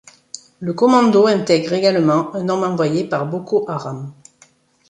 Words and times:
Le 0.61 0.73
commando 0.73 1.27
intègre 1.27 1.73
également 1.73 2.33
un 2.33 2.49
homme 2.49 2.63
envoyé 2.63 3.03
par 3.03 3.27
Boko 3.27 3.65
Haram. 3.69 4.11